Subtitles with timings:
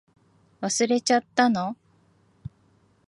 [0.61, 1.77] 忘れちゃったの？